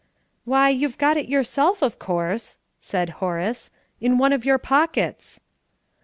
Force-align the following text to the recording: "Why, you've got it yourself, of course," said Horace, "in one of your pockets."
"Why, 0.45 0.69
you've 0.71 0.97
got 0.97 1.15
it 1.17 1.29
yourself, 1.29 1.83
of 1.83 1.99
course," 1.99 2.57
said 2.79 3.11
Horace, 3.21 3.69
"in 3.99 4.17
one 4.17 4.33
of 4.33 4.43
your 4.43 4.57
pockets." 4.57 5.41